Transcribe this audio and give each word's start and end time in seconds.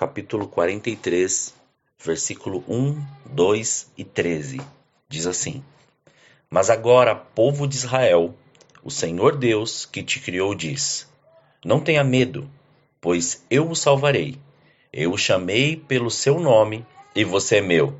capítulo 0.00 0.48
43, 0.48 1.52
versículo 2.02 2.64
1, 2.66 3.04
2 3.26 3.92
e 3.98 4.02
13, 4.02 4.58
diz 5.06 5.26
assim: 5.26 5.62
Mas 6.48 6.70
agora, 6.70 7.14
povo 7.14 7.68
de 7.68 7.76
Israel, 7.76 8.34
o 8.82 8.90
Senhor 8.90 9.36
Deus 9.36 9.84
que 9.84 10.02
te 10.02 10.18
criou 10.18 10.54
diz: 10.54 11.06
Não 11.62 11.80
tenha 11.80 12.02
medo, 12.02 12.50
pois 12.98 13.44
eu 13.50 13.68
o 13.68 13.76
salvarei. 13.76 14.38
Eu 14.90 15.12
o 15.12 15.18
chamei 15.18 15.76
pelo 15.76 16.10
seu 16.10 16.40
nome 16.40 16.86
e 17.14 17.22
você 17.22 17.56
é 17.56 17.60
meu. 17.60 17.94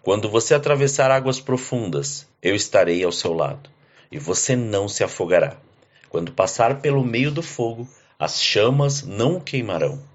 Quando 0.00 0.30
você 0.30 0.54
atravessar 0.54 1.10
águas 1.10 1.40
profundas, 1.40 2.26
eu 2.40 2.56
estarei 2.56 3.04
ao 3.04 3.12
seu 3.12 3.34
lado, 3.34 3.68
e 4.10 4.18
você 4.18 4.56
não 4.56 4.88
se 4.88 5.04
afogará. 5.04 5.58
Quando 6.08 6.32
passar 6.32 6.80
pelo 6.80 7.04
meio 7.04 7.30
do 7.30 7.42
fogo, 7.42 7.86
as 8.18 8.40
chamas 8.40 9.02
não 9.02 9.36
o 9.36 9.40
queimarão. 9.42 10.13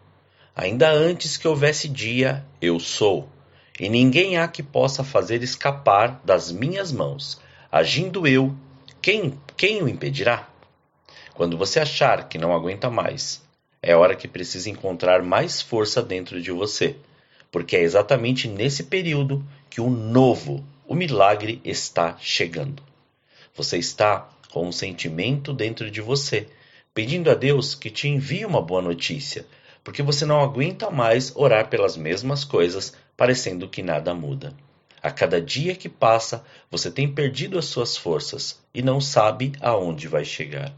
Ainda 0.62 0.92
antes 0.92 1.38
que 1.38 1.48
houvesse 1.48 1.88
dia, 1.88 2.46
eu 2.62 2.82
sou, 2.82 3.30
e 3.80 3.88
ninguém 3.88 4.36
há 4.36 4.46
que 4.46 4.62
possa 4.62 5.06
fazer 5.06 5.42
escapar 5.42 6.20
das 6.26 6.52
minhas 6.52 6.92
mãos. 6.92 7.40
Agindo 7.72 8.28
eu, 8.28 8.54
quem, 9.02 9.40
quem 9.56 9.82
o 9.82 9.88
impedirá? 9.88 10.50
Quando 11.34 11.58
você 11.58 11.80
achar 11.80 12.28
que 12.28 12.38
não 12.38 12.54
aguenta 12.54 12.90
mais, 12.90 13.42
é 13.82 13.96
hora 13.96 14.18
que 14.18 14.28
precisa 14.28 14.70
encontrar 14.70 15.24
mais 15.24 15.62
força 15.62 16.02
dentro 16.04 16.42
de 16.42 16.52
você, 16.52 16.98
porque 17.50 17.78
é 17.78 17.82
exatamente 17.82 18.46
nesse 18.46 18.84
período 18.84 19.42
que 19.70 19.80
o 19.80 19.90
novo, 19.90 20.62
o 20.86 20.94
milagre 20.94 21.62
está 21.64 22.18
chegando. 22.20 22.84
Você 23.56 23.78
está 23.78 24.28
com 24.52 24.68
um 24.68 24.74
sentimento 24.74 25.54
dentro 25.54 25.90
de 25.90 26.02
você, 26.02 26.50
pedindo 26.94 27.32
a 27.32 27.34
Deus 27.34 27.76
que 27.76 27.90
te 27.90 28.10
envie 28.10 28.46
uma 28.46 28.62
boa 28.62 28.82
notícia 28.82 29.46
porque 29.84 30.04
você 30.04 30.26
não 30.26 30.42
aguenta 30.42 30.90
mais 30.90 31.36
orar 31.36 31.70
pelas 31.70 31.96
mesmas 31.96 32.44
coisas, 32.44 32.94
parecendo 33.16 33.68
que 33.68 33.82
nada 33.82 34.14
muda. 34.14 34.54
A 35.02 35.10
cada 35.10 35.42
dia 35.42 35.76
que 35.76 35.88
passa, 35.88 36.44
você 36.70 36.92
tem 36.92 37.12
perdido 37.12 37.58
as 37.58 37.66
suas 37.66 37.96
forças 37.96 38.62
e 38.74 38.82
não 38.82 39.00
sabe 39.00 39.54
aonde 39.62 40.08
vai 40.08 40.26
chegar. 40.26 40.74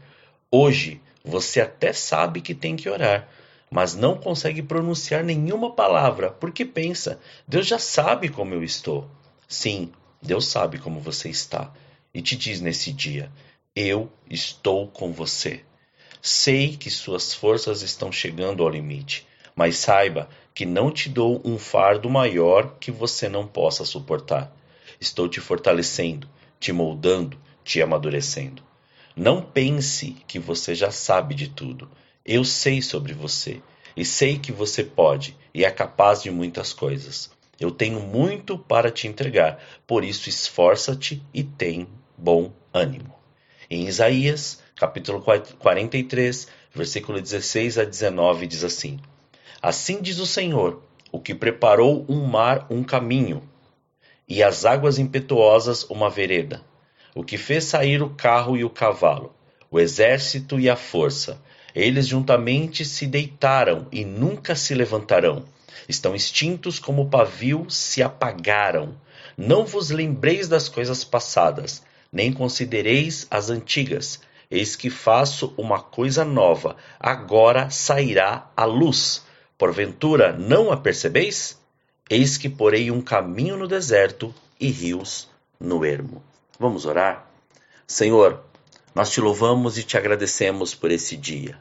Hoje, 0.50 1.00
você 1.24 1.60
até 1.60 1.92
sabe 1.92 2.40
que 2.40 2.54
tem 2.54 2.76
que 2.76 2.88
orar, 2.88 3.28
mas 3.70 3.94
não 3.94 4.16
consegue 4.16 4.62
pronunciar 4.62 5.24
nenhuma 5.24 5.72
palavra, 5.72 6.30
porque 6.30 6.64
pensa: 6.64 7.18
Deus 7.48 7.66
já 7.66 7.78
sabe 7.78 8.28
como 8.28 8.54
eu 8.54 8.62
estou. 8.62 9.08
Sim, 9.48 9.90
Deus 10.20 10.46
sabe 10.46 10.78
como 10.78 11.00
você 11.00 11.28
está 11.28 11.72
e 12.14 12.22
te 12.22 12.36
diz 12.36 12.60
nesse 12.60 12.92
dia: 12.92 13.30
Eu 13.74 14.10
estou 14.30 14.86
com 14.86 15.12
você. 15.12 15.64
Sei 16.24 16.76
que 16.76 16.88
suas 16.88 17.34
forças 17.34 17.82
estão 17.82 18.12
chegando 18.12 18.62
ao 18.62 18.68
limite, 18.68 19.26
mas 19.56 19.76
saiba 19.76 20.28
que 20.54 20.64
não 20.64 20.88
te 20.88 21.08
dou 21.08 21.42
um 21.44 21.58
fardo 21.58 22.08
maior 22.08 22.76
que 22.78 22.92
você 22.92 23.28
não 23.28 23.44
possa 23.44 23.84
suportar. 23.84 24.54
Estou 25.00 25.28
te 25.28 25.40
fortalecendo, 25.40 26.28
te 26.60 26.72
moldando, 26.72 27.36
te 27.64 27.82
amadurecendo. 27.82 28.62
Não 29.16 29.42
pense 29.42 30.12
que 30.28 30.38
você 30.38 30.76
já 30.76 30.92
sabe 30.92 31.34
de 31.34 31.48
tudo. 31.48 31.90
Eu 32.24 32.44
sei 32.44 32.80
sobre 32.80 33.14
você 33.14 33.60
e 33.96 34.04
sei 34.04 34.38
que 34.38 34.52
você 34.52 34.84
pode 34.84 35.36
e 35.52 35.64
é 35.64 35.70
capaz 35.72 36.22
de 36.22 36.30
muitas 36.30 36.72
coisas. 36.72 37.32
Eu 37.58 37.72
tenho 37.72 37.98
muito 37.98 38.56
para 38.56 38.92
te 38.92 39.08
entregar, 39.08 39.58
por 39.88 40.04
isso 40.04 40.28
esforça-te 40.28 41.20
e 41.34 41.42
tem 41.42 41.88
bom 42.16 42.52
ânimo. 42.72 43.12
Em 43.68 43.88
Isaías, 43.88 44.62
capítulo 44.82 45.22
43, 45.22 46.48
versículo 46.74 47.20
16 47.20 47.78
a 47.78 47.84
19, 47.84 48.48
diz 48.48 48.64
assim: 48.64 48.98
Assim 49.62 50.02
diz 50.02 50.18
o 50.18 50.26
Senhor, 50.26 50.82
o 51.12 51.20
que 51.20 51.36
preparou 51.36 52.04
um 52.08 52.24
mar 52.24 52.66
um 52.68 52.82
caminho, 52.82 53.48
e 54.28 54.42
as 54.42 54.64
águas 54.64 54.98
impetuosas 54.98 55.84
uma 55.84 56.10
vereda, 56.10 56.62
o 57.14 57.22
que 57.22 57.38
fez 57.38 57.62
sair 57.62 58.02
o 58.02 58.10
carro 58.10 58.56
e 58.56 58.64
o 58.64 58.70
cavalo, 58.70 59.32
o 59.70 59.78
exército 59.78 60.58
e 60.58 60.68
a 60.68 60.74
força. 60.74 61.40
Eles 61.72 62.08
juntamente 62.08 62.84
se 62.84 63.06
deitaram 63.06 63.86
e 63.92 64.04
nunca 64.04 64.56
se 64.56 64.74
levantarão. 64.74 65.44
Estão 65.88 66.12
extintos 66.12 66.80
como 66.80 67.02
o 67.02 67.08
pavio, 67.08 67.70
se 67.70 68.02
apagaram. 68.02 68.96
Não 69.38 69.64
vos 69.64 69.90
lembreis 69.90 70.48
das 70.48 70.68
coisas 70.68 71.04
passadas, 71.04 71.84
nem 72.12 72.32
considereis 72.32 73.28
as 73.30 73.48
antigas 73.48 74.20
Eis 74.54 74.76
que 74.76 74.90
faço 74.90 75.54
uma 75.56 75.80
coisa 75.80 76.26
nova, 76.26 76.76
agora 77.00 77.70
sairá 77.70 78.50
a 78.54 78.66
luz. 78.66 79.24
Porventura 79.56 80.30
não 80.30 80.70
a 80.70 80.76
percebeis? 80.76 81.58
Eis 82.10 82.36
que 82.36 82.50
porei 82.50 82.90
um 82.90 83.00
caminho 83.00 83.56
no 83.56 83.66
deserto 83.66 84.34
e 84.60 84.68
rios 84.68 85.30
no 85.58 85.86
ermo. 85.86 86.22
Vamos 86.58 86.84
orar? 86.84 87.26
Senhor, 87.86 88.44
nós 88.94 89.10
te 89.10 89.22
louvamos 89.22 89.78
e 89.78 89.82
te 89.82 89.96
agradecemos 89.96 90.74
por 90.74 90.90
esse 90.90 91.16
dia. 91.16 91.56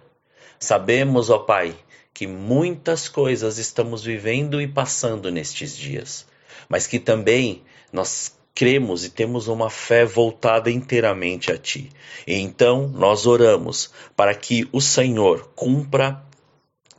Sabemos, 0.60 1.30
ó 1.30 1.40
Pai, 1.40 1.74
que 2.14 2.28
muitas 2.28 3.08
coisas 3.08 3.58
estamos 3.58 4.04
vivendo 4.04 4.62
e 4.62 4.68
passando 4.68 5.32
nestes 5.32 5.78
dias, 5.78 6.28
mas 6.68 6.88
que 6.88 7.00
também 7.00 7.64
nós 7.94 8.36
cremos 8.54 9.06
e 9.06 9.10
temos 9.10 9.48
uma 9.48 9.70
fé 9.70 10.06
voltada 10.06 10.70
inteiramente 10.70 11.52
a 11.52 11.58
Ti. 11.58 11.90
E 12.28 12.36
então 12.36 12.88
nós 12.88 13.26
oramos 13.26 13.92
para 14.16 14.34
que 14.36 14.68
o 14.72 14.82
Senhor 14.82 15.52
cumpra 15.56 16.24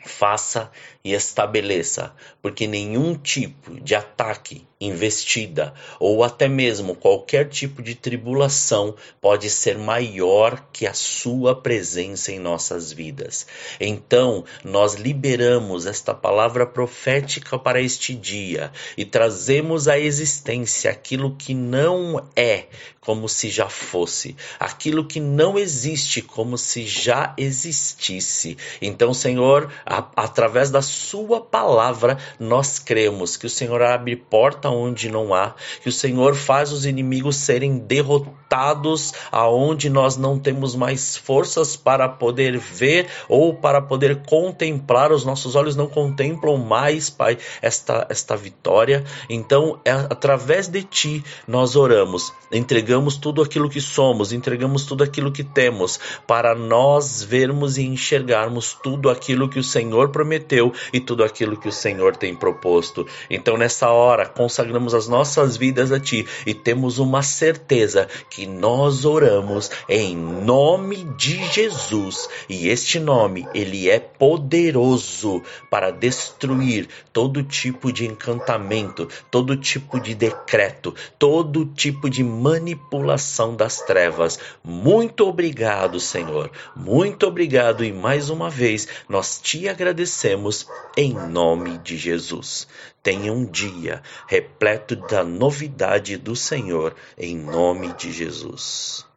faça 0.05 0.71
e 1.05 1.13
estabeleça, 1.13 2.15
porque 2.41 2.67
nenhum 2.67 3.15
tipo 3.15 3.81
de 3.81 3.95
ataque, 3.95 4.67
investida 4.81 5.73
ou 6.01 6.25
até 6.25 6.49
mesmo 6.49 6.97
qualquer 6.97 7.49
tipo 7.49 7.81
de 7.81 7.95
tribulação 7.95 8.97
pode 9.21 9.49
ser 9.49 9.79
maior 9.79 10.67
que 10.73 10.87
a 10.87 10.93
sua 10.93 11.55
presença 11.55 12.33
em 12.33 12.39
nossas 12.39 12.93
vidas. 12.93 13.47
Então, 13.81 14.45
nós 14.65 14.95
liberamos 14.95 15.87
esta 15.87 16.13
palavra 16.13 16.67
profética 16.67 17.59
para 17.59 17.81
este 17.81 18.15
dia 18.15 18.73
e 18.97 19.05
trazemos 19.05 19.87
à 19.87 19.99
existência 19.99 20.91
aquilo 20.91 21.37
que 21.37 21.55
não 21.55 22.29
é 22.34 22.67
como 23.01 23.29
se 23.29 23.51
já 23.51 23.69
fosse, 23.69 24.37
aquilo 24.61 25.05
que 25.05 25.19
não 25.19 25.59
existe 25.59 26.23
como 26.23 26.57
se 26.57 26.87
já 26.87 27.34
existisse. 27.37 28.57
Então, 28.81 29.13
Senhor, 29.13 29.73
a, 29.92 30.08
através 30.16 30.70
da 30.70 30.80
Sua 30.80 31.38
palavra, 31.38 32.16
nós 32.41 32.78
cremos 32.78 33.36
que 33.36 33.44
o 33.44 33.50
Senhor 33.50 33.82
abre 33.82 34.16
porta 34.16 34.70
onde 34.70 35.10
não 35.10 35.34
há, 35.34 35.54
que 35.82 35.91
o 35.91 35.92
Senhor 35.92 36.34
faz 36.34 36.72
os 36.72 36.86
inimigos 36.86 37.36
serem 37.36 37.76
derrotados 37.76 39.12
aonde 39.30 39.91
nós 39.91 40.16
não 40.16 40.38
temos 40.38 40.75
mais 40.75 41.16
forças 41.16 41.76
para 41.76 42.08
poder 42.08 42.56
ver 42.58 43.06
ou 43.28 43.54
para 43.54 43.83
poder 43.83 44.22
contemplar, 44.22 45.12
os 45.12 45.24
nossos 45.27 45.54
olhos 45.54 45.77
não 45.77 45.86
contemplam 45.86 46.56
mais, 46.56 47.10
Pai, 47.10 47.36
esta, 47.60 48.06
esta 48.09 48.34
vitória. 48.34 49.04
Então, 49.28 49.78
é 49.84 49.91
através 49.91 50.68
de 50.68 50.83
Ti 50.83 51.24
nós 51.47 51.77
oramos, 51.77 52.33
entregamos 52.50 53.16
tudo 53.16 53.42
aquilo 53.42 53.68
que 53.68 53.80
somos, 53.80 54.33
entregamos 54.33 54.84
tudo 54.84 55.04
aquilo 55.04 55.30
que 55.30 55.45
temos, 55.45 56.00
para 56.27 56.54
nós 56.54 57.22
vermos 57.22 57.77
e 57.77 57.83
enxergarmos 57.83 58.72
tudo 58.83 59.10
aquilo 59.10 59.48
que 59.48 59.59
o 59.59 59.65
Senhor 59.83 60.11
prometeu 60.11 60.73
e 60.93 61.01
tudo 61.01 61.25
aquilo 61.25 61.57
que 61.57 61.69
o 61.69 61.73
Senhor 61.73 62.17
tem 62.17 62.37
proposto. 62.37 63.05
Então, 63.29 63.57
nessa 63.57 63.91
hora, 63.91 64.27
consagramos 64.27 64.95
as 64.95 65.09
nossas 65.09 65.57
vidas 65.57 65.91
a 65.91 65.99
Ti 65.99 66.25
e 66.47 66.55
temos 66.55 67.01
uma 67.01 67.21
certeza 67.21 68.09
que 68.31 68.47
nós 68.47 69.05
oramos 69.05 69.73
em 69.89 70.17
nome 70.17 71.05
de 71.17 71.45
Jesus 71.53 72.29
e 72.49 72.69
este 72.69 73.01
nome, 73.01 73.47
ele 73.53 73.91
é 73.91 73.99
poderoso 73.99 75.43
para 75.69 75.91
destruir 75.91 76.89
todo 77.13 77.43
tipo 77.43 77.93
de 77.93 78.07
encantamento, 78.07 79.09
todo 79.33 79.57
tipo 79.57 79.99
de 79.99 80.15
decreto, 80.15 80.95
todo 81.19 81.67
tipo 81.67 82.09
de 82.09 82.23
manipulação 82.23 83.57
das 83.57 83.81
trevas. 83.81 84.39
Muito 84.63 85.27
obrigado, 85.27 85.99
Senhor. 85.99 86.53
Muito 86.77 87.27
obrigado 87.27 87.84
e 87.84 87.93
mais 87.93 88.31
uma 88.31 88.49
vez 88.49 88.87
nós 89.09 89.41
te 89.43 89.72
agradecemos 89.72 90.71
em 90.97 91.13
nome 91.13 91.78
de 91.78 91.97
Jesus. 91.97 92.69
Tenha 93.03 93.33
um 93.33 93.45
dia 93.45 94.03
repleto 94.27 94.95
da 94.95 95.24
novidade 95.24 96.16
do 96.16 96.36
Senhor 96.36 96.95
em 97.16 97.36
nome 97.36 97.92
de 97.92 98.13
Jesus. 98.13 99.11